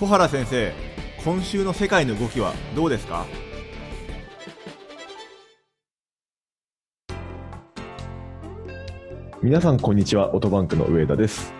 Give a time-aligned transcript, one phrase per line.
[0.00, 0.72] 小原先生
[1.22, 3.26] 今週の世界の動きはどうですか？
[9.42, 11.52] 皆さんこんにちはオートバンクの上田です、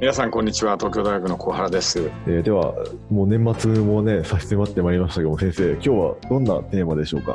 [0.00, 2.08] 皆さんこんにちは東京大学の小原です。
[2.28, 2.72] えーでは
[3.10, 7.34] もう年末もね差し迫ってまいりましたけども先生今日はどんなテーマでしょうか？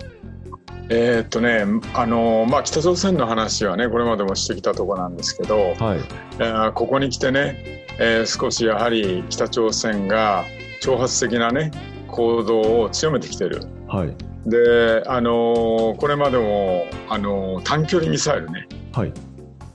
[0.94, 1.64] えーっとね
[1.94, 6.00] あのまあ北朝鮮の話はねこれまでもしてきたところなんですけど、はい。
[6.40, 10.44] えーここに来てね、えー少しやはり北朝鮮が
[10.82, 11.72] 挑発的なね
[12.10, 13.62] 行動を強めてきてる。
[13.88, 14.16] はい。
[14.46, 18.68] であのこれまでもあの短距離ミサイルね。
[18.92, 19.14] はい。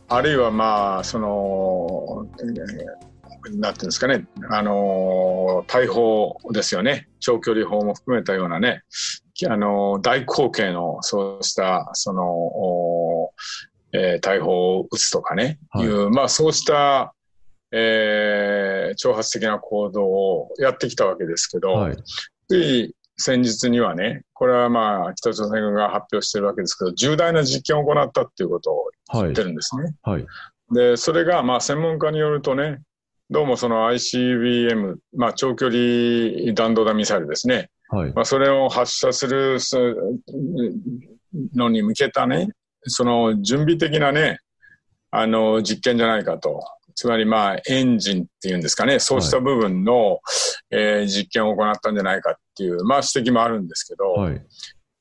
[0.09, 3.07] あるいはまあその、えー
[3.59, 8.83] なんていうんですかね、あの大砲ですよね、長距離砲も含めたようなね、
[9.49, 13.33] あの大口径のそうしたその、お
[13.93, 15.87] えー大砲を撃つとかね、はい。
[15.87, 17.15] いうまあそうした、
[17.73, 21.97] えー挑発的な行動をやってきたわけですけど、はい。
[22.49, 29.23] つい先日にはね、これはまあ北朝鮮軍が発表してるわけですけど、重大な実験を行ったっていうことをはい。
[29.25, 29.95] 言ってるんですね。
[30.03, 30.27] はい。
[30.73, 32.83] で、それが、まあ、専門家によるとね、
[33.31, 37.71] どうもその ICBM、まあ、長距離弾道弾ミサイルですね。
[37.89, 38.13] はい。
[38.13, 39.77] まあ、それを発射するす
[41.55, 42.49] のに向けたね、
[42.85, 44.39] その準備的なね、
[45.11, 46.63] あの、実験じゃないかと。
[46.95, 50.21] つまり、まあ、エンジンっていうんですかね、そうした部分の、
[50.71, 54.47] えー実験を行ったんじゃないかっていう、まあ、指摘もあるんですけど、はい。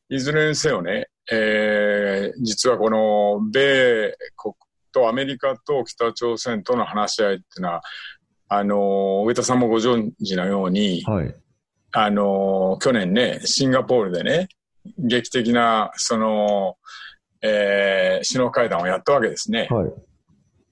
[0.10, 4.54] いずれにせよね、えー実はこの米国
[4.92, 7.82] とアメリカと北朝鮮との話し合いっていうのは、
[8.50, 11.34] あの上田さんもご存知のように、はい
[11.98, 14.50] あの去年ね、シンガポールでね、
[14.98, 16.76] 劇的なその、
[17.42, 19.68] えー首脳会談をやったわけですね。
[19.70, 19.92] はい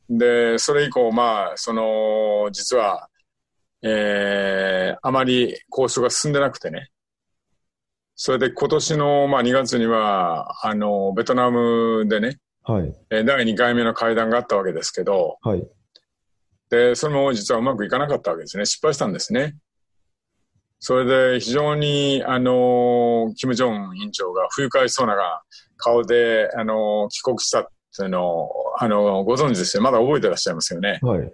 [0.10, 3.08] で、それ以降、まあ、その、実は、
[3.82, 6.90] えーあまり交渉が進んでなくてね。
[8.16, 15.66] それで今年の、まあ、2月には、あの、ベトナムでね、はいえー第2回目の会談があったわけですけど、はい
[16.70, 18.66] で、それも実はうまくいかなかったわけですね。
[18.66, 19.56] 失敗したんですね。
[20.86, 21.06] それ
[21.38, 25.16] で非常に、あの、金正恩委員長が不愉快そうな
[25.78, 29.84] 顔で、あの、帰国したっていうのを、あの、ご存知ですよ。
[29.84, 31.00] まだ覚えてらっしゃいますよね。
[31.02, 31.32] はい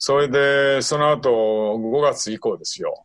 [0.00, 3.04] それで、その後、5月以降ですよ。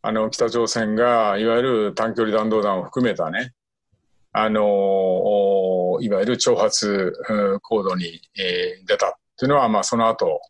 [0.00, 3.52] あの、北朝鮮が、いわゆる短距離弾道弾を含めたね、
[4.32, 8.06] あの、おいわゆる挑発うん行動に、
[8.38, 10.40] えー出たっていうのは、まあ、その後、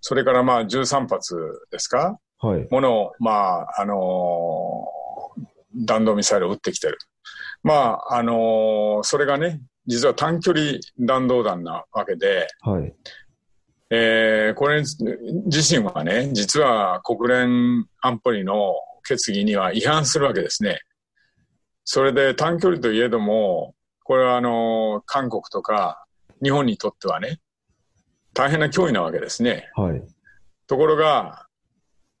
[0.00, 1.36] それからまあ、13発
[1.70, 4.86] ですかはいものを、まあ、あの
[5.74, 6.98] 弾道ミサイルを撃ってきてる。
[7.62, 12.92] まあ、あのそれがね、実は短距離弾道弾なわけで、はい
[13.90, 18.74] えーこれ自身はね、実は国連安保理の
[19.06, 20.80] 決議には違反するわけですね。
[21.84, 23.74] それで短距離といえども、
[24.04, 26.04] これはあの、韓国とか
[26.42, 27.40] 日本にとってはね、
[28.32, 29.68] 大変な脅威なわけですね。
[29.74, 30.02] はい
[30.66, 31.48] ところが、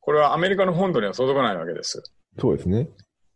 [0.00, 2.02] これはアメリカの本土には届かないわけです。
[2.38, 2.88] そうですね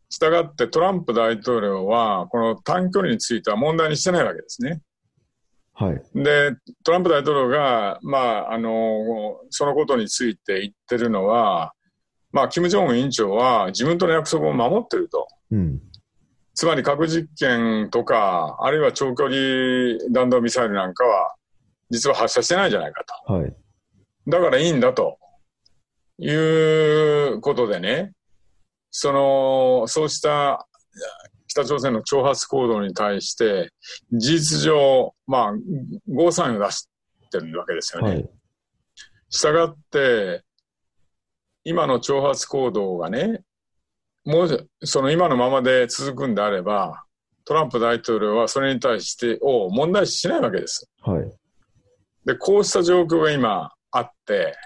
[0.08, 4.80] したがってトランプ大統領は、この短距離については問題にしてないわけですね。
[5.72, 6.52] はいで、
[6.84, 11.72] トランプ大統領が、まあ、あの、そのことについて言ってるのは、
[12.30, 15.26] まあ、金正恩委員長は自分との約束を守ってると。
[15.50, 15.80] うん
[16.56, 21.34] つまり核実験とか、あるいは長距離弾道ミサイルなんかは、
[21.90, 23.32] 実は発射してないじゃないかと。
[23.32, 23.52] はい
[24.26, 25.18] だからいいんだと
[26.18, 26.32] い
[27.34, 28.12] うことでね、
[28.90, 30.66] その、そうした
[31.48, 33.70] 北朝鮮の挑発行動に対して、
[34.12, 35.52] 事実上、まあ、
[36.08, 36.88] ゴーサインを出し
[37.30, 38.10] てるわけですよね。
[38.10, 38.30] はい
[39.34, 40.42] したがって、
[41.64, 43.42] 今の挑発行動がね、
[44.24, 47.04] もう、その今のままで続くんであれば、
[47.44, 50.88] トランプ大統領はそれに対してを問題視しないわけです。
[51.02, 51.24] はい
[52.24, 54.56] で、こうした状況が今あって、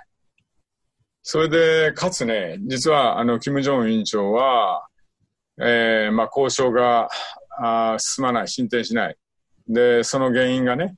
[1.23, 4.87] それで、かつね、実は、あの、金正恩委員長は、
[5.61, 7.09] えーまあ、交渉が
[7.61, 9.17] あー進まない、進展しない。
[9.69, 10.95] で、その原因がね、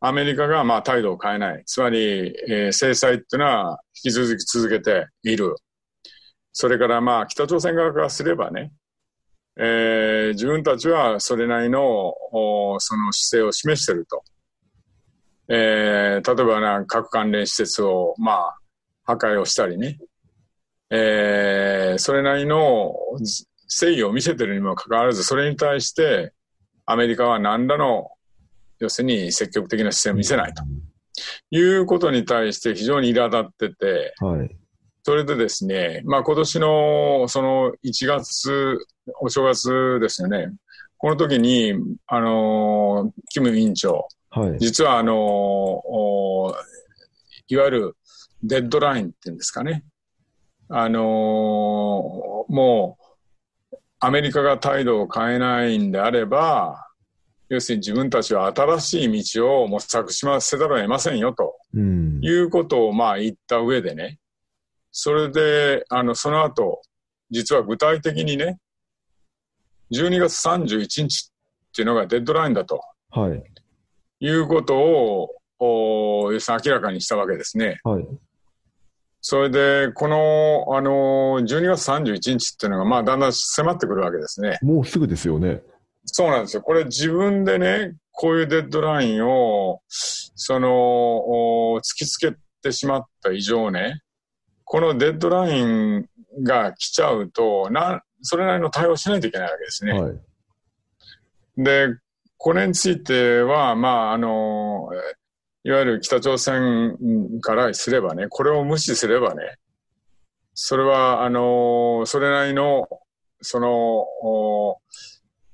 [0.00, 1.62] アメリカがまあ態度を変えない。
[1.66, 5.54] つまり、えー制裁っていうのは引き続き続けている。
[6.52, 8.72] それからまあ北朝鮮側からすればね、
[9.58, 11.84] えー自分たちはそれなりの
[12.32, 14.24] おその姿勢を示してると。
[15.48, 18.59] えー例えばな核関連施設をまあ
[19.10, 19.98] 破壊をしたりね、
[20.90, 22.94] えーそれなりの
[23.68, 26.32] 誠意を見せているにもかかわらず、それに対して
[26.86, 28.10] アメリカは何らの
[28.78, 30.62] 要するに積極的な姿勢を見せないと
[31.50, 34.56] いうことに対して非常に苛立ってて、はい
[35.02, 38.78] それでですね、まあ今年のその1月、
[39.20, 40.52] お正月ですよね。
[40.98, 41.72] この時に、
[42.06, 44.58] あの、キム委員長、はい。
[44.58, 46.54] 実はあの、お
[47.48, 47.96] いわゆる
[48.42, 49.84] デッドラインっていうんですかね。
[50.68, 51.02] あの
[52.48, 52.96] も
[53.72, 56.86] う、アメリカが態度を変えないんであれば、
[57.48, 62.20] 要するに自分たちは新しい道を模索しませざるを得ませんよとうん。
[62.22, 64.18] いうことをまあ言った上でね、
[64.92, 66.82] それで、あの、その後、
[67.30, 68.58] 実は具体的にね、
[69.92, 73.42] 12月31日っていうのがデッドラインだとはい。
[74.20, 77.80] いうことを、お要するに明らかにしたわけですね。
[77.84, 78.06] はい。
[79.22, 84.58] それで、この、あの、12月31日っていうのが、まあ、だんだん迫ってくるわけですね。
[84.62, 85.62] もうすぐですよね。
[86.06, 86.62] そうなんですよ。
[86.62, 94.02] これ自分でね、こういうデッドラインを、その、お突きつけてしまった以上ね、
[94.64, 96.06] このデッドライン
[96.42, 100.00] が来ちゃうと、な、それなりの対応しないといけないわけですね。
[100.00, 100.20] はい。
[101.58, 101.88] で、
[102.38, 105.19] これについては、まあ、あの、え
[105.64, 106.96] いわゆる北朝鮮
[107.40, 109.56] からすればね、これを無視すればね、
[110.54, 112.88] それは、あの、それなりの、
[113.40, 113.70] その、
[114.22, 114.78] お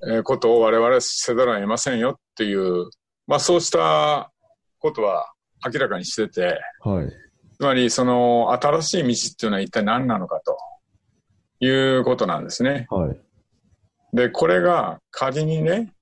[0.03, 2.89] えーことを我々はせざるを得ませんよっていう、
[3.25, 4.31] まあそうした
[4.79, 5.31] ことは
[5.65, 7.09] 明らかにしてて、はい。
[7.57, 10.57] つまりその新しい道っていうのは一体何なのかと
[11.59, 12.85] いうことなんですね。
[12.89, 13.19] はい。
[14.13, 15.93] で、これが仮にね、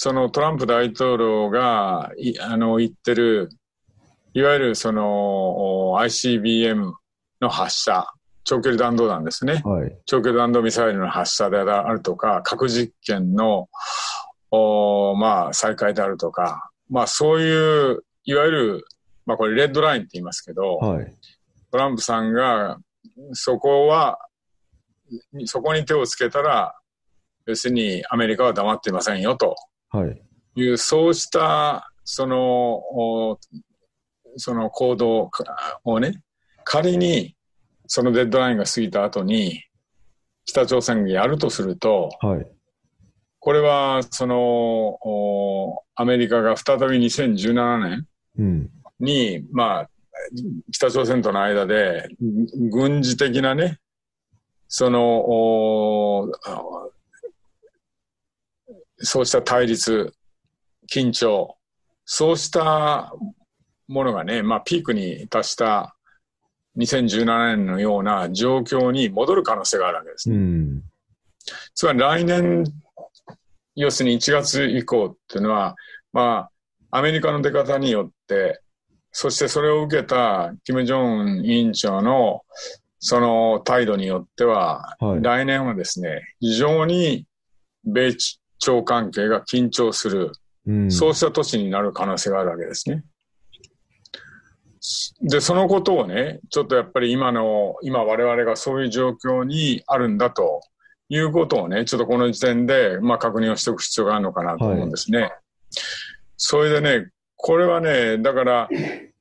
[0.00, 3.48] そのトランプ大統領がいあの言ってる、
[4.32, 6.92] いわゆるそのお ICBM
[7.40, 8.06] の発射、
[8.44, 9.60] 長距離弾道弾ですね。
[9.64, 9.98] はい。
[10.06, 13.68] 長距離弾道ミサイルの発射であるとか、核実験の、
[14.52, 18.84] おまあ、再開であるとか、まあ、そういう、いわゆる、
[19.26, 21.12] まあ、これレッドラインって言いますけど、はい。
[21.72, 22.78] トランプさんが、
[23.32, 24.16] そこは、
[25.46, 26.76] そこに手をつけたら、
[27.46, 29.56] 要するにアメリカは黙っていませんよと
[29.90, 30.22] はい。
[30.56, 33.38] いう、そうした、その、お
[34.36, 35.30] その行動
[35.84, 36.22] をね、
[36.64, 37.34] 仮に、
[37.86, 39.64] そのデッドラインが過ぎた後に、
[40.44, 42.46] 北朝鮮がやるとすると、はい。
[43.40, 48.06] これは、その、おアメリカが再び2017年
[48.38, 48.70] うん。
[49.00, 49.90] に、まあ、
[50.72, 53.78] 北朝鮮との間で、ぐ軍事的なね、
[54.68, 56.30] その、お
[58.98, 60.12] そうした対立、
[60.92, 61.56] 緊張、
[62.04, 63.12] そうした
[63.86, 65.96] ものがね、まあ、ピークに達した
[66.78, 70.36] 2017年のような状況に戻る可能性があるわけですね。
[70.36, 70.82] うん。
[71.74, 72.64] つまり来年、
[73.74, 75.76] 要するに1月以降っていうのは、
[76.12, 76.48] ま
[76.90, 78.60] あ、アメリカの出方によって、
[79.12, 82.42] そしてそれを受けた金正恩委員長の
[83.00, 87.26] その態度によっては、はい来年はですね、非常に
[87.84, 88.12] 米
[88.58, 90.32] 朝関係が緊張する、
[90.66, 90.90] うん。
[90.90, 93.04] そうした年になる可能性があるわけですね。
[95.22, 100.60] で、そのことをね、ちょっとやっぱり今の、今我々がそういう状況にあるんだと
[101.08, 105.32] いうことをね、ちょっとこの時点で、まあ確認をしておく必要があるのかなと思うんですね。
[106.36, 108.68] それでね、これはね、だから、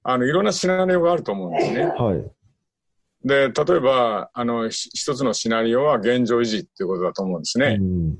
[0.03, 1.83] あの、いろんなシナリオがあると思うんですね。
[1.85, 3.27] はい。
[3.27, 7.77] で、例えば、あの、ひ一つのシナリオは現状維持っていうことだと思うんですね。
[7.79, 8.17] うん。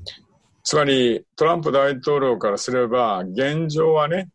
[0.62, 4.28] つまり、トランプ大統領からすれば、現状はね、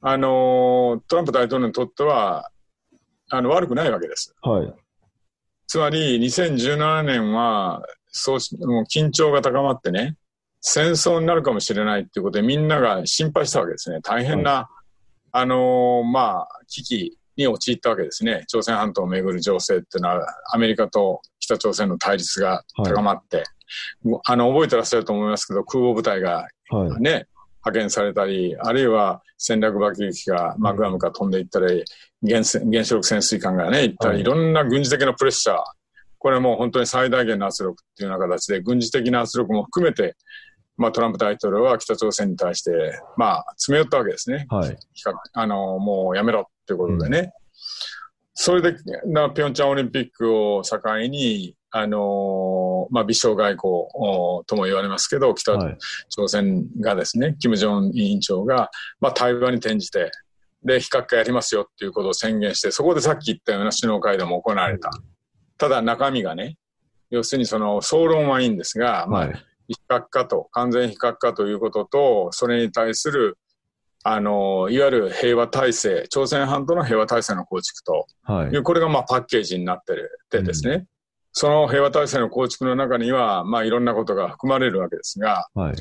[0.00, 2.50] あの、トランプ大統領にとっては、
[3.30, 4.34] あの、悪くないわけです。
[4.42, 4.72] はい。
[5.66, 10.16] つまり、2017年は、そうし、もう緊張が高まってね、
[10.60, 14.00] 戦争になるかもしれないっていうことで、みんなが心配したわけですね。
[14.02, 14.70] 大変な、
[15.32, 18.44] あのーまあ、危機に陥ったわけですね。
[18.46, 23.44] 朝鮮半島をめぐる情勢っていうのは、アメリカと北朝鮮の対立が高まって、もう
[24.26, 27.00] あの、覚えてらっしゃると思いますけど、空母部隊がはい。
[27.00, 27.26] ね、
[27.64, 31.84] 派遣されたり、あるいは戦略爆撃機がマグアムから飛んでいったり、
[32.26, 35.58] 原子原子力潜水艦がね、行ったり、はいいろんな軍事的なプレッシャー、
[36.18, 40.16] これはもう本当に最大限の圧力っていうような形で、軍事的な圧力も含めて、
[40.76, 44.46] まあ、トランプ大統領は北朝鮮に対して、まあ、詰め寄ったわけですね。
[44.48, 44.76] はい。
[45.34, 47.32] あの、もうやめろっていうことでね。
[48.32, 55.78] それで、なピョンチャンオリンピックを境に、あのまあ、微小外交おとも言われますけど、北はい。
[56.08, 60.10] 朝鮮がですね、金正恩委員長が、まあ、対話に転じて、
[60.64, 64.90] で、非核化やりますよっていうことを宣言して、そこでさっき言ったような首脳会談も行われた。
[65.58, 66.56] ただ中身がね、
[67.10, 69.44] 要するにその総論はいいんですが、まあ、はい。
[69.68, 73.38] 非核化と、完全非核化ということと、それに対する、
[74.02, 78.62] あの、いわゆる平和体制、朝鮮半島の平和体制の構築とはい。
[78.62, 80.88] これがまあパッケージになってるでですね、う
[81.34, 85.76] その平和体制の構築の中には、まあいろんなことが含まれるわけですが、はい。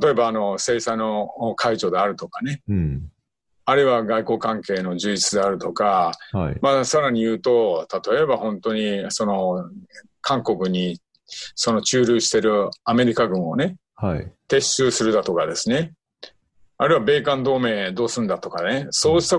[0.00, 3.10] 例えばあの、制裁の解除であるとかね、うん。
[3.64, 6.58] あるいは外交関係の充実であるとか、はい。
[6.60, 9.70] まあさらに言うと、例えば本当にその、
[10.20, 11.00] 韓国に
[11.54, 14.30] その駐留してるアメリカ軍をね、はい。
[14.48, 15.94] 撤収するだとかですね、
[16.76, 19.38] あるいは米韓同盟どうするんだとかね、そうした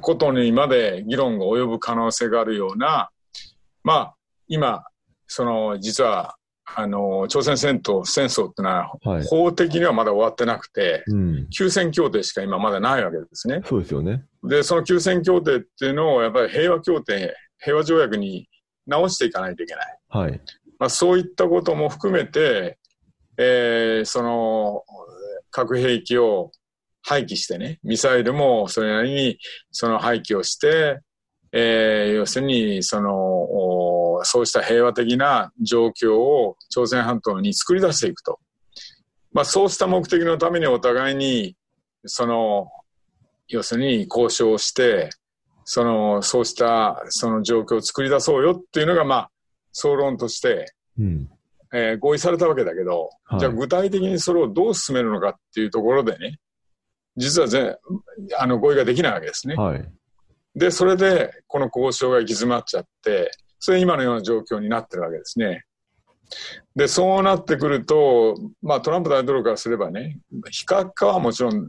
[0.00, 3.10] ことにまで議論が及ぶ可能性があるような、
[3.84, 4.14] まあ、
[4.52, 4.84] 今、
[5.26, 9.24] その、実は、あの、朝鮮戦闘、戦争ってのは、はい。
[9.24, 11.48] 法的にはまだ終わってなくて、うん。
[11.50, 13.62] 休戦協定しか今まだないわけですね。
[13.64, 14.24] そうですよね。
[14.44, 18.48] で、その休戦協定っていうのを、やっぱり平和協定、平和条約に
[18.86, 19.98] 直していかないといけない。
[20.08, 20.40] はい。
[20.78, 22.78] まあ、そういったことも含めて、
[23.38, 24.82] えーその
[25.50, 26.50] 核兵器を
[27.02, 29.38] 廃棄してね、ミサイルもそれなりに
[29.70, 31.00] その廃棄をして、
[31.52, 33.10] えー要するにその
[34.22, 38.38] おそうした平和的な状況を朝鮮半島に作り出していくと。
[39.32, 41.56] まあ、そうした目的のためにお互いに
[42.04, 42.68] その
[43.48, 45.10] 要するに交渉して
[45.64, 49.30] そのそうしたその状況を作り出そうよっていうのがまあ
[49.72, 51.30] 総論として、うん。
[51.74, 56.38] えー合意されたわけだけど、はいじゃあ具体的にそれをどう進めるのかっていうところでね、
[57.16, 57.78] 実はぜ
[58.38, 59.54] あの合意ができないわけですね。
[59.54, 59.92] はい。
[60.54, 63.30] で、それでこの交渉が行き詰まっちゃって、
[63.64, 65.62] それ今のような状況になってるわけですね。
[66.74, 70.18] で、そうなってくると、まあトランプ大統領からすればね、
[70.50, 71.68] 非核化はもちろん、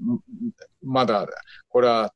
[0.82, 1.28] まだ
[1.70, 2.12] これは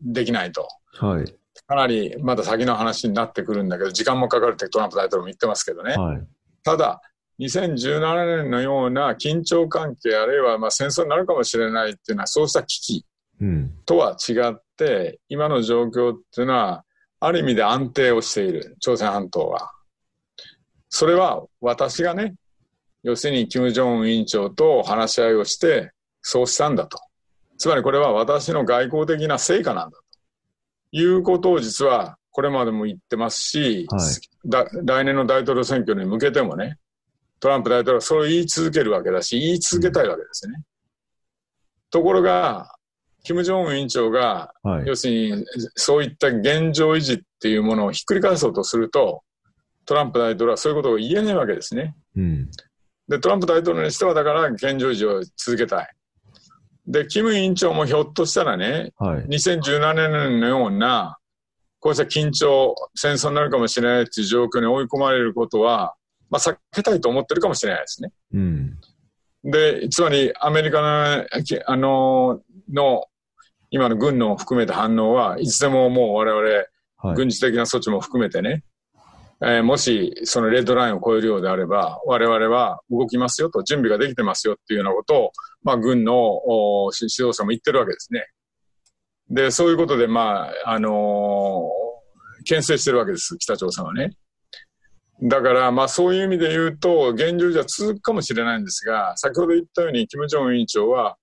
[0.00, 0.66] できないと。
[0.94, 1.34] はい。
[1.68, 5.94] かなりまだ先の話になってくるんだけど、時間もかかるってトランプ大統領も言ってますけどね。
[5.94, 6.26] はい。
[6.64, 7.00] ただ、
[7.38, 13.06] 2017年のような緊張関係、あるいはまあ戦争になるかもしれないっていうのは、そうした危機
[13.40, 13.72] うん。
[13.84, 16.85] とは違って、今の状況っていうのは、
[17.26, 19.72] ある意味で安定をしている、朝鮮半島は。
[20.88, 22.36] それは私がね、
[23.02, 25.90] 要するに金正恩委員長と話し合いをして、
[26.22, 27.00] そうしたんだと。
[27.58, 30.04] つまりこれは私の外交的な成果なんだと。
[30.92, 36.78] いうことを実はこれまでも言ってますし、はいだ来年の大統領選挙に向けてもね、
[37.40, 40.62] トランプ大統領はそれを言い続けるわけだし、言い続けたいわけですね。
[41.90, 42.75] ところが、
[43.26, 44.86] 金正恩委員長が、はい。
[44.86, 49.22] 要するにそういった現状維持っていうものをひっくり返そうとすると、
[49.84, 51.96] トランプ大統領はそういうことを言えないわけですね。
[52.16, 52.50] うん。
[53.08, 55.88] で、トランプ大統領にしてはだから現状維持を続けたい。
[56.86, 59.24] で、キム委員長もひょっとしたらね、はい。
[59.26, 61.18] 2017年のような、
[61.80, 65.96] こうした緊張、戦争になるかもしれないという状況に追い込まれることは、
[66.30, 68.12] まあ、避けたいと思ってるかもしれないですね。
[68.34, 68.78] うん。
[69.44, 72.40] で、つまりアメリカの、きあの、
[72.72, 73.04] の、
[73.70, 76.64] 今の軍の含めた反応はいつでももう我々、
[76.98, 77.16] はい。
[77.16, 78.64] 軍事的な措置も含めてね、
[79.42, 85.32] えーもしそのレッドラインを超えるようであれば、我々は動きますよと、準備ができてますよっていうようなことを、
[85.62, 88.26] まあ、軍のお指導者も言ってるわけですね。
[89.28, 91.86] で、そういうことで、まあ、あのー
[92.46, 94.12] 牽制してるわけです、北朝鮮はね。
[95.22, 101.16] だから、まあ、そういう意味で言うと、現状じゃ続くかもしれないんですが、先ほど言ったように、金正恩委員長は、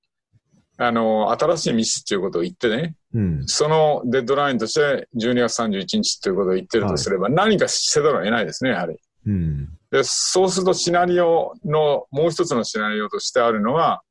[0.84, 3.44] あのー新しい道っていうことを言ってね、うん。
[3.48, 8.98] そのデッドラインとして12月31日ということを言ってるとすれば、何かせざるを得ないですね、やはり。
[9.25, 9.70] うん。
[9.92, 14.02] で、そうするとシナリオの、もう一つのシナリオとしてあるのは、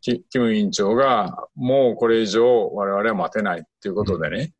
[0.00, 4.52] キキム委員長が、もうこれ以上我々は待てないっていうことでね、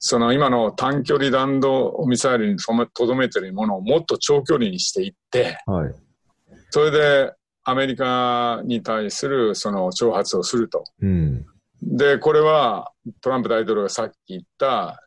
[0.00, 5.94] その今の短距離弾道ミサイルにとどめてるものをもっと長距離にしていって、はい。
[6.70, 7.32] それで
[7.68, 10.84] アメリカに対するその挑発をすると。
[11.02, 11.46] うん。
[11.82, 15.06] で、これはトランプ大統領がさっき言った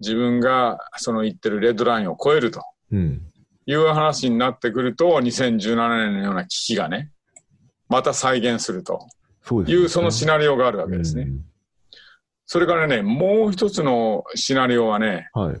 [0.00, 2.62] 自分がその言ってるレッドラインを超えると
[2.92, 3.22] うん。
[3.66, 7.10] いう話になってくると、2017年のような危機がね、
[7.88, 9.06] また再現すると
[9.66, 11.22] いうそのシナリオがあるわけですね。
[11.22, 11.44] うん
[12.50, 15.60] それからね、もう一つのシナリオはね、はい。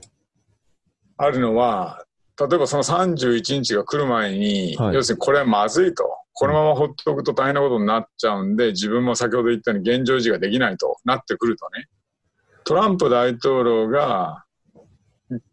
[1.18, 2.02] あるのは、
[2.38, 6.04] 例えばその31日が来る前に、はい要するにこれはまずいと。
[6.40, 11.88] このまま放っておくと大変なことになっちゃうんで、自分も先ほど言ったように現状維持ができないとなってくるとね、
[12.62, 14.44] トランプ大統領が、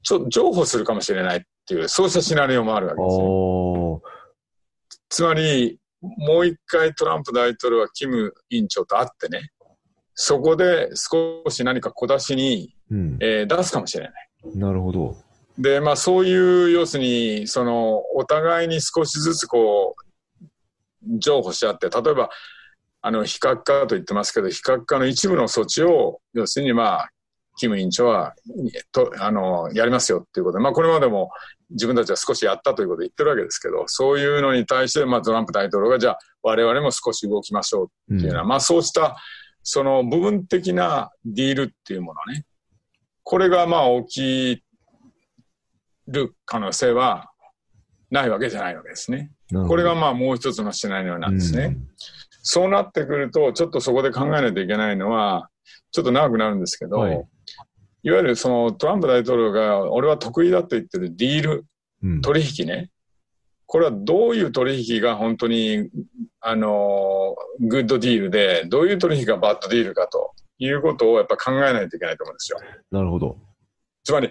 [0.03, 4.01] ちょ、譲歩するかもしれないっていう、そうしたシナリオもあるわけですよ。
[5.09, 9.49] つまり、もう一回トランプ大統領はキム委員長と会ってね、
[10.13, 13.17] そこで少し何か小出しに、うん。
[13.21, 14.29] えー出すかもしれない。
[14.53, 15.17] なるほど。
[15.57, 20.45] で、まあそういう、要するに、その、お互いに少しずつこう、
[21.19, 22.29] 譲歩し合って、例えば、
[23.01, 27.09] あの、非核化と言ってますけど、非核化の一部の措置を、要するにまあ、
[27.57, 28.33] キム委員長は、
[28.91, 31.29] と、あの、やりますよっていうことで、まあ、これまでも
[31.69, 39.15] 自分たちは少しやったということを言ってるわけですけど、そういうのに対して、まあ、トランプ大統領が、じゃあ、我々も少し動きましょうっていうような、うん、まあ、そうした、
[39.63, 42.45] その部分的なディールっていうものね、
[43.23, 44.63] これがまあ起き
[46.07, 47.31] る可能性は
[48.11, 49.31] ないわけじゃないわけですね。
[49.67, 51.65] これがまあもう一つのシナリオなんですね。
[51.65, 51.87] うん、
[52.41, 55.49] そうなってくると、ちょっとそこで考えないといけないのは、
[55.91, 57.27] ちょっと長くなるんですけど、はい、
[58.03, 61.65] いわゆるそのトランプ大統領が俺は得意だと言ってるディール、
[62.03, 62.89] うん、取引ね。
[63.67, 65.89] これはどういう取引が本当に、
[66.39, 72.59] あの、グッドディールで、どういう取引がバッドディールかということをやっぱ考えないといけないと思うんですよ。
[72.91, 73.37] なるほど。
[74.03, 74.29] つまり、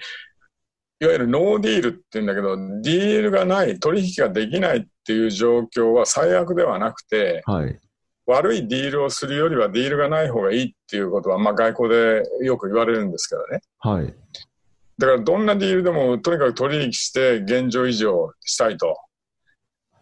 [1.04, 7.78] いわゆるノーディールって言うんだけど、ディールがない、取引ができないっていう状況は最悪ではなくて、はい、
[8.26, 13.60] 悪いディールをするよりはディールがない方がいいっていうことは、まあ外交でよく言われるんですけどね。
[13.80, 14.14] はい。
[14.96, 18.96] だからどんなディールでもとにかく取引して現状維持をしたいと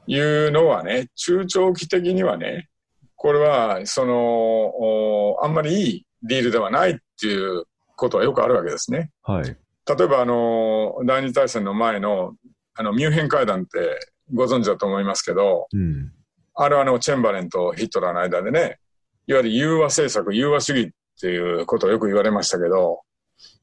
[0.07, 2.69] いうのはね、中長期的にはね、
[3.17, 7.65] これは、その、あんまりいいディールではないっていう
[7.97, 9.11] ことはよくあるわけですね。
[9.23, 9.57] はい。
[9.89, 12.35] 例えば、あの、第二大戦の前の、
[12.75, 13.99] あの、ミュンヘン会談って
[14.33, 16.13] ご存知だと思いますけど、うん、
[16.55, 18.79] あれはあの、チェンバレンとヒットラーの間でね、
[19.27, 23.01] いわゆる融和政策、融和主義っていうことをよく言われましたけど、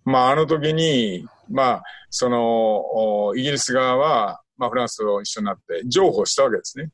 [0.05, 6.89] まあ、あの時に、まあ、その、イギリス側は、まあ、フランスと一緒になって譲歩したわけですね。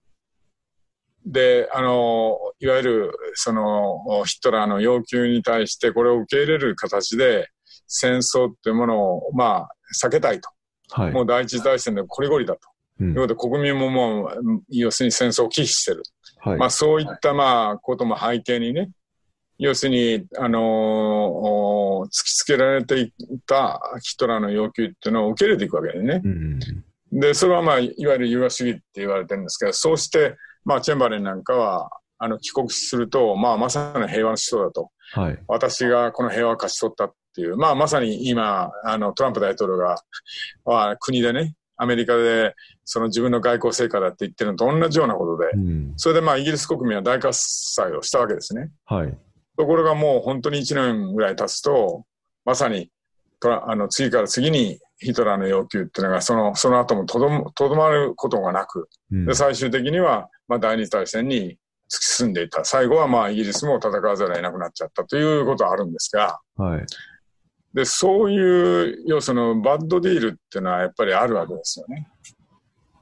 [1.25, 7.49] で、あの、いわゆる、その、ヒットラーの要求に対して、これを受け入れる形で、
[7.87, 9.69] 戦争っていうものを、まあ、
[10.03, 10.49] 避けたいと。
[10.91, 12.59] はい、もう第一次大戦でこりごりだと。
[12.99, 16.03] うん、いうことで、国民ももう、要するに戦争を忌避してる。
[16.39, 18.89] はい、まあ、そういった、まあ、ことも背景にね、
[19.57, 23.13] 要するに、あのー、突きつけられてい
[23.45, 26.21] たヒトラーの要求っていうのを受け入れていくわけでね。
[26.23, 26.59] うん、
[27.11, 34.89] で、それはまあ、いわゆる融和主義って言われてるんですけど、そうして、まあ、チェンバレンなんかは、あの、帰国すると、まあ、まさに平和の思想だと。
[35.13, 35.39] はい。
[35.47, 39.97] 私がこの平和を勝ち取ったっていう、まあ、まさに今、あの、トランプ大統領が、
[40.65, 47.37] まあ、国でね、アメリカで、その自分の外交成果だって言ってるのと同じようなことで、うん、それでまあ、イギリス国民は大喝
[47.73, 48.71] 采をしたわけですね。
[48.85, 49.17] はい。
[49.57, 52.05] ところがもう本当に1年ぐらい経つと、
[52.45, 52.91] まさに、
[53.41, 61.57] あの、次から次にヒトラーの要求っていうのが、その、その後もとどまることがなく、うん、で、最終的には、まあ、第二大戦に
[61.91, 62.63] 突き進んでいた。
[62.63, 66.85] 最後は、まあ、イギリスも戦わざるを得なくなっちゃったということはあるんですが、はい。
[67.75, 72.07] で、そういう、要するに、バッドディールっていうのはやっぱりあるわけですよね。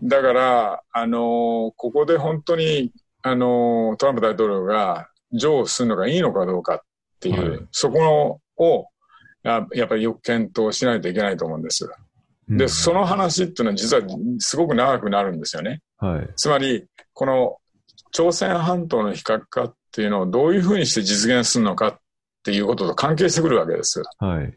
[0.02, 6.80] だから、あのここで本当に、あのトランプ大統領が譲歩するのがいいのかどうかっ
[7.20, 8.88] ていう、はい、そこを、
[9.44, 11.88] ややっぱりよく検討しないといけないと思うんです。
[12.50, 14.02] で、その話っていうのは実は
[14.40, 15.82] すごく長くなるんですよね。
[15.98, 17.58] はい、つまり、この
[18.12, 22.00] 朝鮮半島の非核化っていうのをどういうふうにして実現するのかっ
[22.44, 24.02] ていうことと関係してくるわけです。
[24.20, 24.54] はい、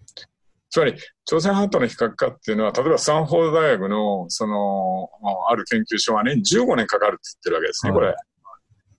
[0.70, 0.94] つまり、
[1.24, 5.08] 朝鮮半島の非核化っていうのは、例えばスタンフォード大学の、その、
[5.48, 8.14] ある研究所はね、15年かかるって言ってるわけですね、はい、これ。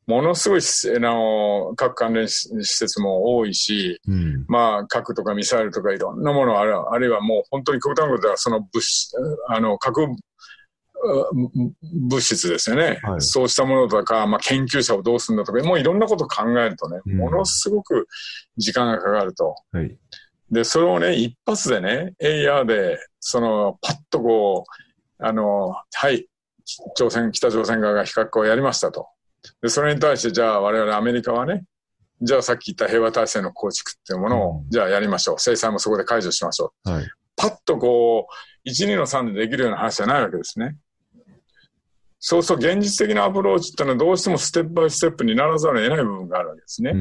[0.08, 9.18] ものすごい、あの、核関連施設も多いし、うん、まあ、核とかミサイルとかいろんなものある、あるいはもう本当に極端なことでは、その物質、
[9.50, 10.08] あの、核
[12.10, 18.08] 物質ですよね、はい、そうしたものとか、まあ、研究者をどうするんだとか、もういろんなことを考えるとね、うん、ものすごく
[18.58, 19.56] 時間がかかると。
[19.72, 19.98] はい、
[20.52, 26.28] で、それをね、一発でね、エイヤーで、その、パッとこう、あの、はい、
[26.96, 29.08] 朝鮮、北朝鮮側が非核化をやりましたと。
[29.62, 31.64] で、それに対して、じゃあ我々アメリカはね、
[32.22, 35.40] じゃあさっき言った平和体制の構築っていうものを、じゃあやりましょう。
[35.40, 36.90] 制裁もそこで解除しましょう。
[36.90, 38.28] はい、パッとこ
[38.66, 40.78] う、1、2の3でできるような話じゃないわけですね。
[42.20, 46.94] そうすると現実的なアプローチっていうのはどうしてもステップバイステップにならざるを得ない部分があるわけですね。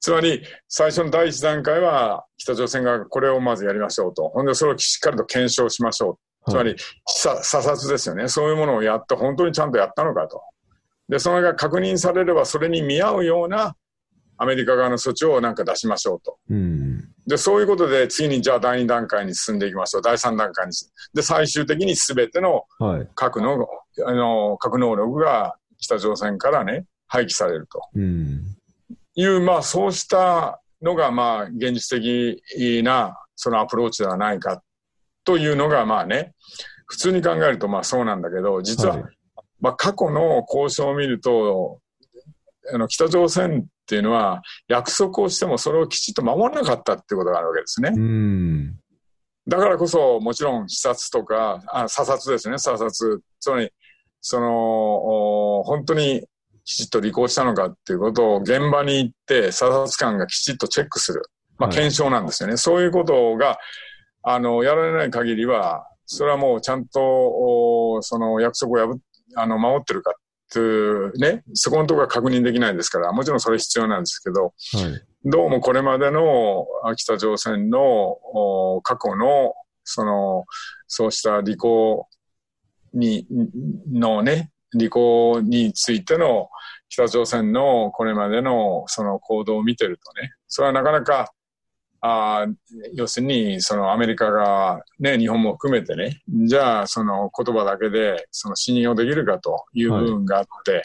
[0.00, 4.28] つまり、最初の第一段階は北朝鮮がこれをまずやりましょうと。
[4.28, 6.50] ほんで、それをしっかりと検証しましょう。
[6.50, 8.28] つまり、査察ですよね。
[8.28, 10.40] そういうものをやって本当にちゃんとやったのかと。
[11.08, 13.74] で、それが確認されれば、それに見合うような
[14.36, 16.38] アメリカ側の措置をなんか出しましょうと。
[16.48, 20.02] うん、で、そういうことで、次にじゃあ第2段階に進んでいきましょう。
[20.02, 20.72] 第3段階に。
[21.12, 22.62] で、最終的に全ての
[23.14, 23.68] 核の、はい、
[24.04, 27.88] あの、核能力が北朝鮮からね、廃棄されると。
[27.94, 28.42] うん、
[29.14, 34.62] いう、まあ、そうしたのが、まあ、現実的な、そのアプローチではないか
[35.24, 36.34] というのが、まあね、
[36.86, 39.18] 普通に考えると、まあそうなんだけど、実は、はい
[39.60, 41.80] まあ、過去の交渉を見ると、
[42.72, 47.92] あの北朝鮮っていうのは約束をしてもそれをきちっと守らなかったっていうことがあるわけですね。
[47.94, 48.76] うん。
[49.46, 53.22] だからこそ、もちろん視察とか、あ査察ですね、査察。
[53.40, 53.70] つまり、
[54.20, 56.26] その、お本当に
[56.64, 61.22] きちっと履行したのかっていうことを現場に行って、査察官がきちっとチェックする。
[61.58, 62.56] まあ、はい検証なんですよね。
[62.56, 63.58] そういうことが、
[64.22, 68.98] あの、やられない限りは、それはもうちゃんと、おその約束を破っ
[69.36, 70.14] あの、守ってるかっ
[70.52, 74.52] ていうね、そこのところは確認できないですから、もちろんそれ必要なんですけど、はい。
[75.24, 79.54] どうもこれまでのあ北朝鮮のお過去の、
[79.84, 80.44] その、
[80.86, 82.06] そうした履行
[82.94, 83.26] に、
[83.92, 86.48] のね、履行についての
[86.88, 91.32] 北朝鮮のこれまでのその行動を見てるとね、それはなかなか、
[92.00, 92.46] あ
[92.94, 100.82] 要するに、そのアメリカがね、日本も含めてね、じゃあその言葉だけでその信用できるかという部分があって、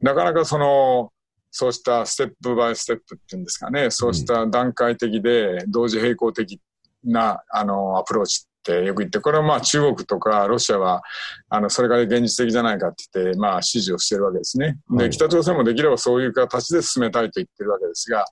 [0.00, 1.12] なかなかその、
[1.50, 6.60] そうしたステップバイステップっていうんですかね、そうした段階的で同時並行的
[7.04, 11.02] なあのアプローチってよく言って、これはまあ中国とかロシアは
[11.48, 14.78] あのそれが現実的じゃないかって言って、まあ指示をしてるわけですね。
[14.90, 18.26] で、はい北朝鮮もできればそういう形で進めたいと言ってるわけですが、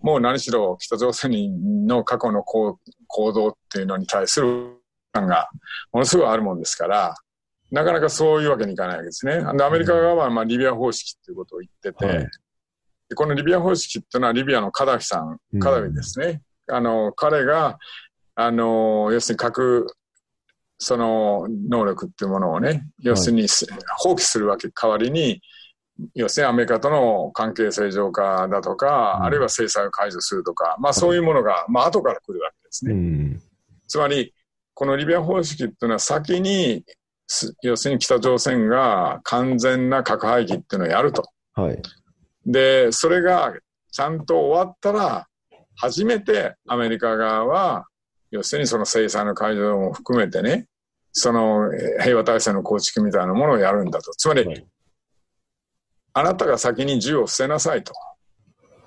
[0.00, 4.78] もう何しろ北朝鮮の過去の行行動っていうのに対する
[5.12, 5.48] 感が
[5.92, 7.14] ものすごいあるもんですから、
[7.70, 9.34] なかなかそういうわけにいかないわけですね。
[9.56, 12.26] でアメリカ側はまあリビア方式っていうことを言ってて、はい
[13.08, 16.40] でこのリビア方式っていうのはリビアのカダフィさん、カダフィですね。
[16.70, 17.78] あの、彼が、
[18.34, 19.86] あの、要するに核、
[20.78, 23.66] その能力っていうものをね、要するにす、
[23.98, 25.40] 放棄するわけ代わりに、
[26.14, 32.94] 要するにアメリカとの関係正常化だとか、うんあるいは制裁を解除するとか、まあそういうものが、まあ後から来るわけですね。
[32.94, 33.42] うん。
[33.86, 34.34] つまり、
[34.74, 36.84] このリビア方式っていうのは先に、
[37.26, 41.24] す要するに北朝鮮が完全な核廃棄っていうのをやると。
[41.54, 41.80] はい。
[42.44, 43.54] で、それが
[43.90, 45.26] ちゃんと終わったら、
[45.76, 47.86] 初めてアメリカ側は、
[48.32, 50.66] 要するにその制裁の解除も含めてね、
[51.12, 54.12] そのえー平和体制の構築みたいなものをやるんだと。
[54.12, 54.66] つまり、はい
[56.14, 57.94] あなたが先に銃を捨てなさいと。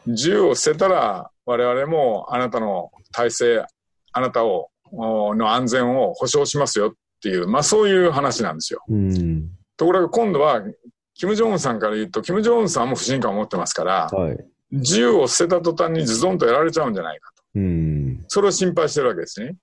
[0.08, 3.66] 銃を捨てたら、我々もあなたの体制、
[4.12, 8.84] あなたを、おの安全を保障しますよっていう、まあそういう話なんですよ。
[8.88, 9.50] うん。
[9.76, 10.62] ところが今度は、
[11.16, 14.38] 金正恩さんから言うと、金正恩さんも不信感を持ってますから、はい。
[14.72, 17.35] 銃を捨てた途端にズドンとやられちゃうんじゃないかと。
[17.56, 18.26] うん。
[18.28, 19.56] それを心配してるわけですね。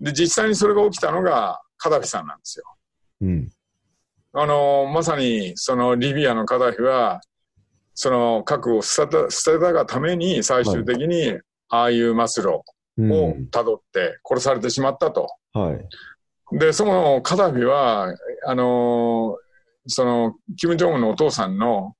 [0.00, 2.64] で、実際にそれが起きたのがカダフィさんなんですよ。
[3.22, 3.52] うん。
[4.32, 7.20] あの、まさに、そのリビアのカダフィは、
[7.94, 11.38] その核を捨てた、捨てたがために最終的に、
[11.68, 12.62] ああいう末路
[12.98, 15.28] うんを辿って殺されてしまったと。
[15.52, 15.72] は
[16.52, 16.58] い。
[16.58, 18.14] で、そのカダフィは、
[18.46, 19.36] あの
[19.86, 21.94] その、キム・ジョンウンのお父さんの、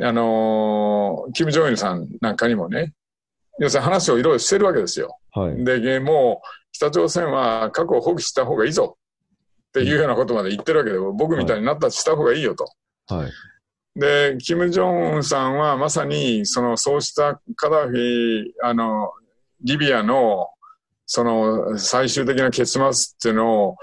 [0.00, 2.92] あのキム・ジョンイルさんなんかにもね、
[3.58, 5.18] 要するに話をいろいろしてるわけですよ。
[5.32, 5.64] はい。
[5.64, 12.66] で、もう北朝鮮は核を放棄した方がいいぞっていうようなことまで言ってるわけで、僕みたいになったらした方がいいよと。
[13.08, 13.30] はい。
[13.98, 19.10] で、キム・ジョンウンさんはまさに、その、そうしたカダフィ、あの、
[19.62, 20.48] リビアの、
[21.06, 23.76] その、最終的な結末っていうのを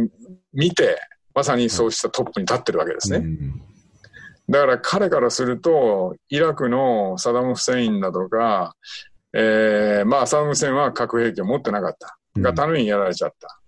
[0.00, 0.08] ん
[0.52, 1.00] 見て、
[1.34, 3.18] まさにそうしたトップに立ってるわけですね。
[3.18, 3.73] うん
[4.48, 8.76] だから彼からすると、イラクのサダム・フセインだとか、
[9.32, 12.18] えー、まあ、サダム・フセインは核兵器を持ってなかった。
[12.40, 13.60] がためにやられちゃった。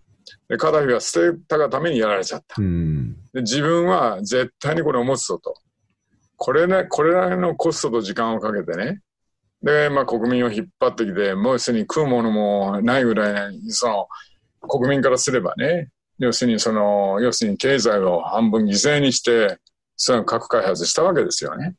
[0.48, 2.60] で、カダフィは捨てたがためにやられちゃった。
[2.60, 3.14] うん。
[3.32, 5.54] で自分は絶対にこれを持つぞと。
[6.36, 9.00] これね、これらのコストと時間をかけてね。
[9.62, 14.08] で、まあ国民を引っ張ってきて、もう要するに食うものもないぐらい、その、
[14.60, 19.58] 国民からすればね、要するにその、要するに経済を半分犠牲にして、
[19.96, 21.74] その核開発したわけですよね。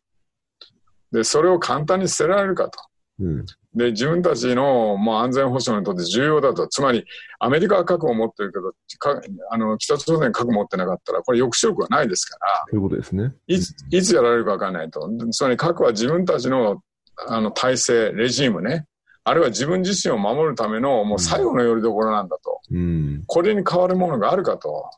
[1.12, 2.80] で、それを簡単に捨てられるかと。
[3.19, 3.45] うん。
[3.73, 6.67] で、自分たちのもう安全保障にとって重要だと。
[6.67, 7.06] つまり、
[7.39, 13.34] アメリカは核を持ってるけど、かあの北朝鮮核持ってなかったら、これ抑止力はないですから、ということですね。
[13.47, 15.10] いついつやられるか分からないと。
[15.32, 16.82] つまり核は自分たちの
[17.27, 18.86] あの体制、レジームね、
[19.23, 22.62] あるいは自分自身を守るためのもう最後の拠り所なんだと。
[22.71, 23.23] うん。
[23.27, 24.89] これに変わるものがあるかと。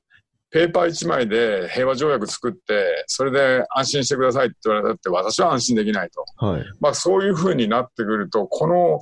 [0.52, 6.46] ペーパー1枚で平和条約作って、それで安心してくださいって言われたって私は安心できないと。
[6.46, 6.64] はい。
[6.80, 9.00] まあそういうふうになってくると、この、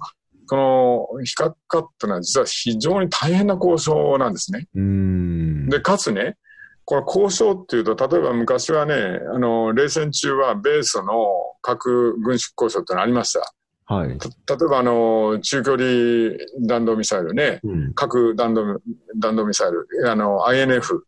[0.49, 4.67] この非核化っていうのは実は非常に大変な交渉なんですね。
[4.75, 5.69] うん。
[5.69, 6.37] で、かつね、
[6.83, 8.95] この交渉っていうと、例えば昔はね、
[9.33, 11.13] あの、冷戦中は米ソの
[11.61, 13.93] 核軍縮交渉ってのありました。
[13.93, 14.17] はい。
[14.17, 15.85] た例えばあの、中距離
[16.65, 17.93] 弾道ミサイルね、うん。
[17.93, 18.79] 核弾道
[19.17, 21.01] 弾道ミサイル、あの、INF、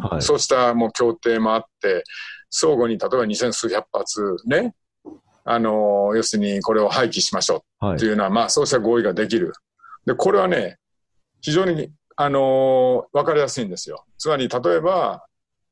[0.00, 2.04] はいそうしたもう協定もあって、
[2.50, 4.74] 相互に例えば二千数百発ね、
[5.44, 8.06] あの、要するにこれを廃棄しましょうはいって。
[8.06, 9.52] いうのは、まあ、そうした合意ができる。
[10.06, 10.78] で、これはね、
[11.40, 14.04] 非常に、あのわかりやすいんですよ。
[14.18, 15.24] つまり、例えば、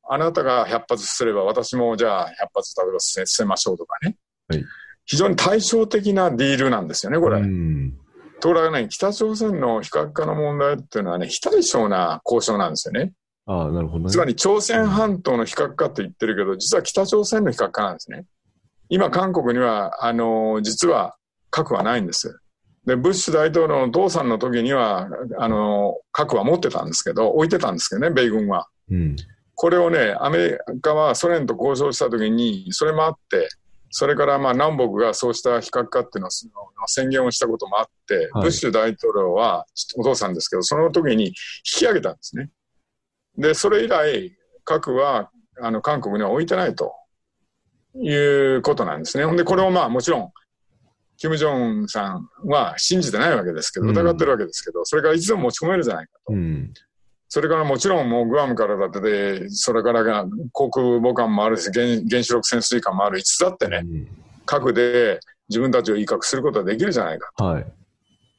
[0.09, 4.17] あなたが100発すれば、私もじゃあ100発例えば捨てましょうとかね。
[4.49, 4.65] はい
[5.05, 7.41] 非常に対照的なディールなんですよね、これ。
[7.41, 7.97] うん。
[8.39, 13.11] ところがね、北朝鮮の非核化の問題っていうのはね、非対称な交渉なんですよね。
[13.51, 14.09] ああ、なるほどね。
[14.11, 18.25] つまり朝鮮半島の非核化と言ってるけど、実は北朝鮮の非核化なんですね。
[18.89, 21.15] 今、韓国には、あの、実は
[21.49, 22.39] 核はないんです。
[22.85, 28.67] で、ブッシュ大統領の父さんの時には、あの、核は持ってたんですけど、置いてたんですけどね、米軍は。
[28.89, 29.15] うん。
[29.53, 33.49] これをね、アメリカはソ連と交渉した時に、それもあって、
[33.91, 36.31] それからまあ南北がそうした非核化っていうのを
[36.87, 39.65] 宣言をしたこともあって、はいブッシュ大統領は
[39.97, 41.33] お父さんですけど、その時に引
[41.63, 42.49] き上げたんですね。
[43.41, 46.93] で、それ以来、核はあの韓国には置いてないと
[47.95, 48.15] い
[48.55, 49.25] うことなんですね。
[49.25, 50.31] ほんで、これをまあもちろん、
[51.17, 56.33] キム・ジョンウンさんは信じてないわけですけど、うん疑ってるわけですけど、それからいつでも持ち込めるじゃないかと。
[56.33, 56.73] うん。
[57.29, 63.85] それからもちろんもうグアムからだってで、それからが航空母艦もあるし、原原子力潜水艦もある、いつだってね、
[64.45, 67.45] 核で自分たちを威嚇することができるじゃないかうん。
[67.45, 67.65] はい。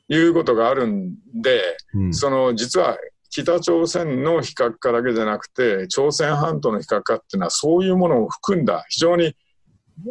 [0.08, 1.62] ということがあるんで、
[1.94, 2.14] うん。
[2.14, 2.98] その実は
[3.32, 9.34] 北朝鮮の非核化だけじゃなくて、朝鮮半島の非核化っていうのはそういうものを含んだ非常に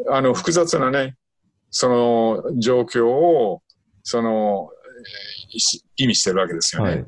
[0.10, 1.16] あの複雑なね、
[1.70, 3.62] その状況を、
[4.04, 4.70] その、
[5.98, 6.90] 意味してるわけですよね。
[6.90, 7.06] はい。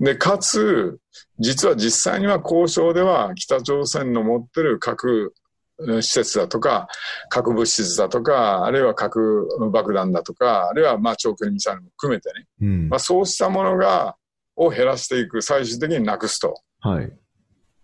[0.00, 0.98] で、かつ、
[1.38, 5.32] 実は実際には交渉では北朝鮮の持ってる核
[5.78, 6.88] うん施設だとか、
[7.28, 12.98] 核物質だとか、あるいは核爆弾だとか、あるいはまあ長距離ミサイルも含めてね、うんまあ、。
[12.98, 14.16] そうしたものが、
[14.56, 17.12] を減らしていく、最終的になくすと、はい。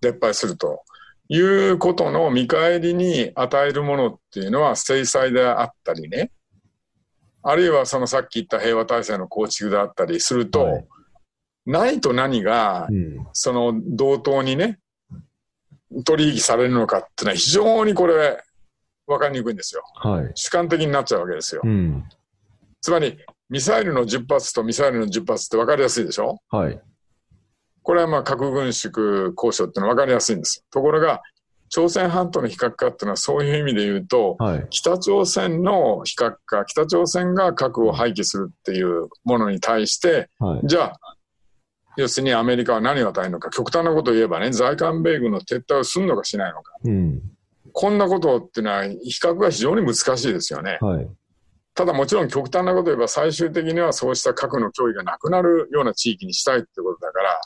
[0.02, 0.82] 撤廃すると
[1.28, 6.32] いうことの見返りに与えるものっていうのは制裁であったりね、
[7.42, 10.86] あるいはそのさっき言った平和体制の構築であったりすると、はい
[11.66, 13.26] ないと何がうん。
[13.32, 14.78] その同等にね、
[16.04, 18.42] 取引されるのかっていうのは非常にこれ、
[19.06, 19.82] 分かりにくいんですよ。
[19.94, 20.32] はい。
[20.34, 21.68] 主観的になっちゃうわけですよう。
[21.68, 22.04] ん。
[22.80, 23.18] つまり、
[23.52, 26.38] ミサイルの10発とミサイルの10発って分かりやすいでしょ？
[26.48, 26.80] はい。
[27.82, 30.64] これはまあ核軍縮交渉っていうのは分かりやすいんです。
[30.70, 31.20] ところが、
[31.68, 34.66] 朝鮮半島の非核化っていうのはそういう意味で言うと、はい。
[34.70, 40.60] 北朝鮮の非核化、北朝鮮が核を廃棄するっていうものに対して、はい。
[40.64, 40.98] じゃあ、
[41.98, 46.72] 要するにアメリカは何を与えるのか、極端なことを言えばね、在韓米軍の撤退をするのかしないのか。
[46.84, 47.20] うん。
[47.74, 50.78] こんなことっていうのは、比較が非常に難しいですよね。
[50.80, 51.08] はい。
[51.74, 57.40] ただもちろん極端なことを言えば、最終的にはそうした核の脅威がなくなるような地域にしたいってことだから、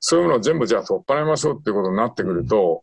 [0.00, 2.82] そういうものを全部じゃあ取っ払いましょうっていうことになってくると、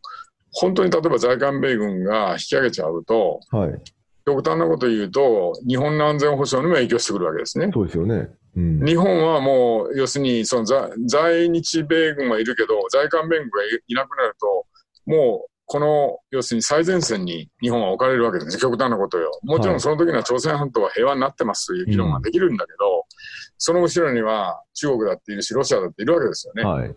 [0.51, 3.81] 本当に例えば在韓米軍が引き上げちゃうと、はい。
[4.25, 7.69] 極端なことを言うと、日本の安全保障にも影響してくるわけですね。
[7.73, 8.29] そうですよね。
[8.55, 8.85] うん。
[8.85, 14.65] 日本はもう、要するに、その在在日米軍はいるけど、在韓米軍がいいなくなると、
[15.05, 18.57] もう、この、要するに最前線に日本は置かれるわけです。
[18.57, 19.31] 極端なことよ。
[19.43, 23.05] もちろんその時には朝鮮半島は平和になってますという議論ができるんだけど、
[23.57, 26.63] その後ろには中国だっているし、ロシアだっているわけですよね。
[26.63, 26.95] はい。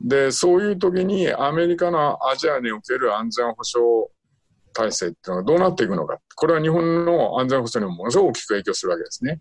[0.00, 4.06] で、そういう時にアメリカのアジアにおける安全保障
[4.72, 6.18] 体制っていうのがどうなっていくのか。
[6.34, 9.40] これは日本の安全保障にもものすごく大きく影響するわけですね。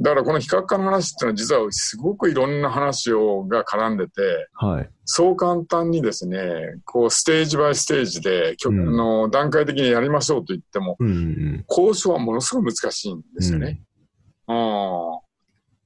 [0.00, 4.90] だからこの非核化の話っていうのは実はすごくいろんな話をが絡んでて、はい。
[5.04, 6.40] そう簡単にですね、
[6.84, 13.62] こうステージバイステージで、うんあの段階的にやりましょうと言っても、うんうん交渉はものすごく難しいんですうん。
[13.62, 13.82] よね。
[14.46, 15.28] うん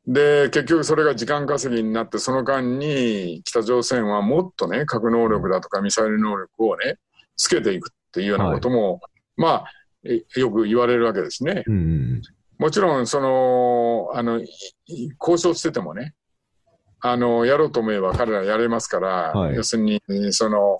[0.04, 6.96] で、結局それが時間稼ぎになって、その間に北朝鮮はもっとね、核能力だとかミサイル能力をね、
[7.36, 9.00] つけていくっていうようなことも、
[9.36, 9.64] まあ、
[10.04, 11.62] えよく言われるわけですね。
[11.66, 11.78] うんう
[12.16, 12.22] ん
[12.62, 14.40] もちろん、その、あの、
[15.20, 16.14] 交渉しててもね、
[17.00, 20.00] あの、やろうと思えば彼らやれますから、はい要するに、
[20.32, 20.78] その、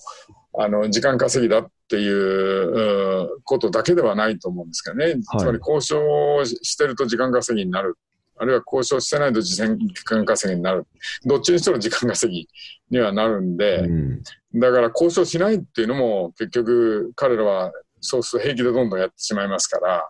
[0.57, 5.07] あの、時間稼ぎだっていううことだけではないと思うんですけどね。
[5.07, 7.99] はいつまり交渉をしてると時間稼ぎになる。
[8.39, 9.61] あるいは交渉してないと時
[10.05, 10.87] 間稼ぎになる。
[11.25, 12.49] どっちにしても時間稼ぎ
[12.91, 14.23] にはなるんで、うん
[14.55, 20.07] だから交渉しないっていうのも結局彼らはそうすると平気でどんどんやってしまいますから、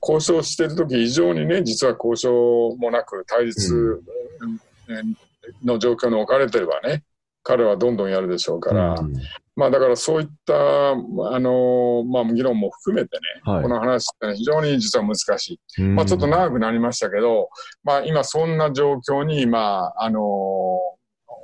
[0.00, 5.16] 交渉してる時以上にね、実は交渉もなく対立うん
[5.64, 7.02] の状況に置かれてればね、
[7.42, 9.12] 彼はどんどんやるでしょうから、うん
[9.56, 10.94] まあだからそういった、あ
[11.40, 15.82] の、まあ議論も含めてね、はいこの話って、ね、非常に実は難しい。
[15.82, 17.48] うんまあちょっと長くなりましたけど、
[17.82, 20.20] まあ今そんな状況に、まあ、あの、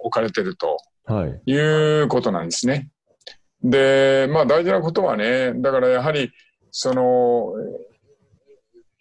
[0.04, 0.76] 置かれてると。
[1.06, 1.50] はい。
[1.50, 2.88] いうことなんですね。
[3.64, 6.30] で、まあ大事なことはね、だからやはり、
[6.70, 7.52] その、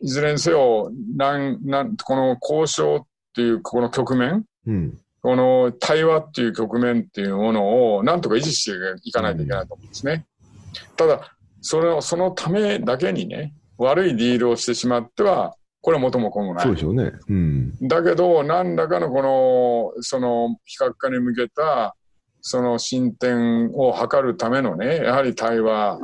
[0.04, 4.98] いずれにせよ、なん、なん、この交渉っていうこの局面、うん。
[5.22, 10.26] この対話っていう局面っていうものをなんとか維持していかないといけないと思うんですね。
[10.98, 11.22] ただ、
[11.62, 16.82] それを、そのためだけにね、悪いディールをしてしまっては、これは元も子もないそうで。
[16.82, 17.14] しょうね。
[17.30, 17.88] うん。
[17.88, 21.96] だけど、何らかのこの、その、非核化に向けた、
[22.42, 25.98] その進展を図るためのね、やはり対話、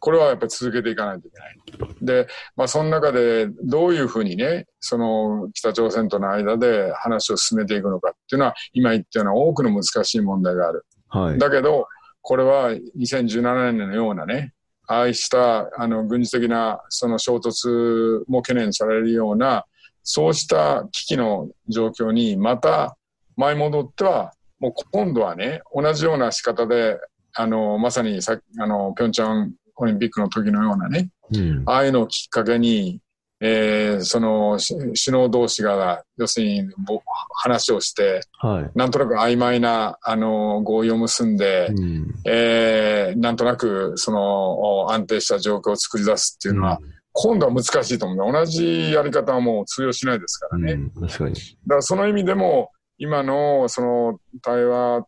[0.00, 1.87] これはやっぱり続けていかないといけない。
[2.02, 10.86] で、まあ、その中でどういうふうにね、その北朝鮮との間で話を進めていくのかっていうのは、今言ったような多くの難しい問題がある。
[11.08, 11.38] はい。
[11.38, 11.86] だけど、
[12.20, 14.52] これは2017年のようなね、
[14.86, 19.64] ああしたあの軍事的なその衝突も懸念されるような、
[20.02, 22.96] そうした危機の状況にまた
[23.36, 26.98] 舞い戻っては、もう今度はね、同じような仕方で、
[27.34, 31.62] あの、まさにさあの、ピョンチャンオリンピックの時のようなね、うん。
[31.66, 33.00] ああいうのをきっかけに、
[33.40, 37.00] えーそのし首脳同士が、要するにぼ
[37.34, 38.78] 話をして、はい。
[38.78, 42.14] なんとなく曖昧な、あの、合意を結んで、うん。
[42.26, 46.80] えーなんとなく、その、お安定した状況を作り出すっていうのは、
[47.12, 48.32] 今度は難しいと思う。
[48.32, 50.72] 同じやり方はもう通用しないですからね。
[50.72, 51.34] うん、確かに。
[51.34, 55.06] だからその意味でも、今のその対話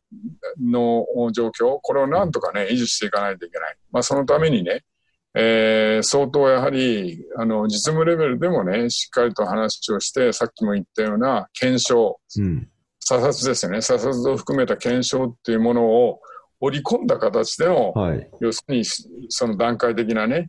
[0.61, 3.77] の状況、これをなんとかね、維持していかないといけない。
[3.91, 4.85] まあそのためにね、
[5.35, 12.69] えー相当やはり、あの、実務レベルでもね、しっかりと話をして、さっきも言ったような検証、うん。
[13.01, 13.83] 査察ですよね。
[13.83, 16.21] 査察を含めた検証っていうものを
[16.61, 18.31] 織り込んだ形での、はい。
[18.41, 18.85] 要するに、
[19.29, 20.49] その段階的なね、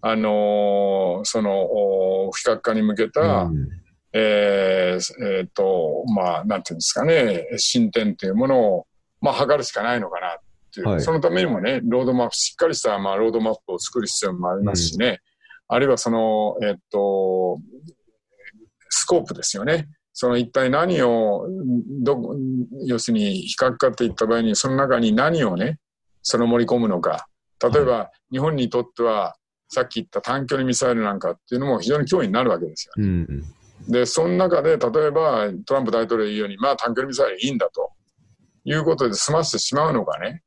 [0.00, 3.68] あのーその、お非核化に向けた、うん
[4.12, 8.86] えーえーと、まあ、なんていうんですかね、進展というものを、
[9.20, 10.38] まあ、測るしかないのかな
[10.80, 15.20] っていう、はいそのためにもね、ロードマップ、しっかりした、まあ、ロードマップを作る必要もありますしね、
[15.68, 17.58] あるいはその、えっと、
[18.88, 19.88] スコープですよね。
[20.12, 21.46] その一体何を、
[22.02, 22.34] ど、
[22.84, 25.78] 要するに非核化って言った場合に、その中に何をね、
[26.22, 27.28] その盛り込むのか。
[27.62, 29.36] 例えば、日本にとっては、
[29.68, 32.94] さっき言った短距離ミサイルなんかっていうのも非常に脅威になるわけですよ。
[32.96, 33.44] うん。
[33.88, 37.92] で、その中で、例えばトランプ大統領が言うように、まあ短距離ミサイルいいんだと
[38.64, 40.42] いうことで済ませてしまうのかね。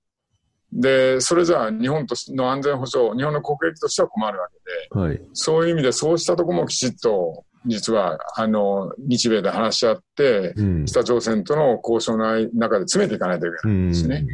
[0.73, 4.47] で、それじゃあ日本としの安全保障、日本の国益としては困るわ
[4.91, 5.21] けで、はい。
[5.33, 10.85] そういう意味でそうしたところもきちっと、実は、あの、日米で話し合って、うん。
[10.85, 14.25] 北朝鮮との交渉の中で詰めていかないといけないんですね。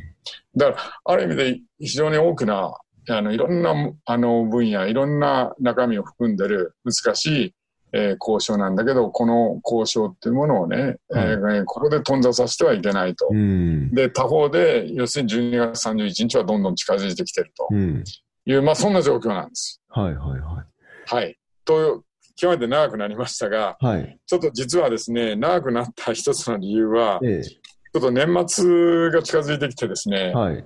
[0.55, 2.73] だから、ある意味で非常に大きな、
[3.09, 3.73] あの、いろんな、
[4.05, 7.53] あの、分野、いろんな中身を含んでる難しい、
[7.97, 13.27] えー交渉なんだけど、この交渉っていうものをね、えーここで頓挫させてはいけないと。
[13.31, 13.91] うん。
[13.91, 18.03] で、他方で、要するに12月31日はどんどん近づいてきてるとうん。
[18.45, 19.81] いう、まあ、そんな状況なんです。
[19.89, 20.65] はいはいは
[21.07, 21.37] はい。
[21.65, 22.03] と、
[22.35, 23.85] 極めて長くなりましたが、い。
[23.85, 24.19] はい。
[24.25, 30.65] ちょっと実はですね、長くなった一つの理由は、えちょっと年末が近づいてきてですねえ。、はい。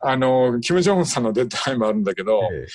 [0.00, 2.66] あの、キム・ジョンウンさんのデッドラインもあるんだけど、え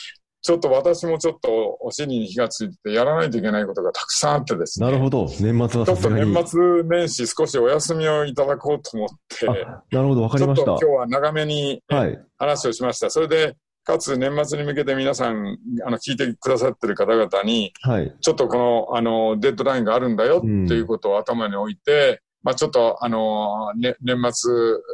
[0.44, 4.88] ちょっと私もちょっとお尻に火がついてやらないといけないことがたくさんあってですね。
[4.88, 5.26] えなるほど。
[5.40, 6.10] 年末はちょっと。
[6.10, 10.86] 年末年始少しお休みをいただこうと思って、あなるほど、わかちょっとりました。
[10.86, 12.20] 今日は長めにはい。
[12.38, 13.10] 話をしました。
[13.10, 18.14] それで、かつ年末に向けて皆さん、あの、聞いてくださってる方々に、はい。
[18.20, 18.58] ちょっとこ
[18.92, 24.52] の、あの、デッドラインがあるんだよってうんいうことを頭に置いて、まあちょっと、あの、ね、年末、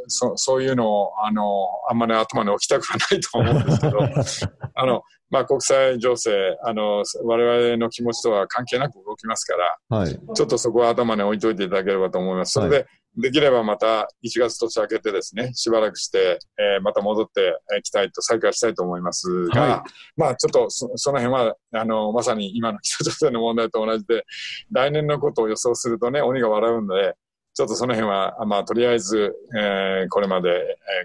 [0.08, 4.00] そそういうのを、あの、あんまり頭に置きたくはないと思うんですけど、
[4.76, 10.20] あの、まあ国際情勢、あの、我々の気持ちとは関係なく動きますから、はい。
[10.36, 12.54] ちょっとそこは頭に置いといていただければと思います。
[12.54, 12.86] それで、
[13.18, 19.84] できればまた1月年明けてですね、しばらくして、えーまた戻っていきたいと、再開したいと思いますが、は
[20.16, 24.24] まあちょっとそその辺は、あの、まさに今の北朝鮮の問題と同じで、
[24.72, 27.16] 来年のことを予想するとね、鬼が笑うので、
[27.60, 30.54] ちょっとその辺は、あまあとりあえず、えーこれまで、え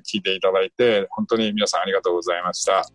[0.01, 2.88] ー聞いていただいて、本当に皆さんありがとうございました。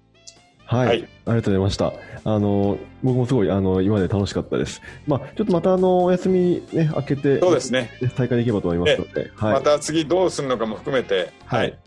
[0.63, 1.91] はい、はいありがとうございました。
[2.23, 4.81] あの、僕もすごい、あの、今まで楽しかったです。
[5.07, 7.91] まあ、ちょっとまた、あの、お休みね、明けて、そうですね。
[8.15, 9.53] 再開できればと思いますので、はい。
[9.55, 11.79] また次どうするのかも含めて、はいはい、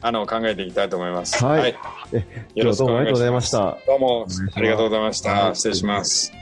[0.00, 1.44] あの、考えていきたいと思います。
[1.44, 1.76] はい
[2.12, 2.24] え
[2.56, 3.52] よろしくお願いします。
[3.52, 5.54] どうもありがとうございました。
[5.54, 6.32] 失礼します。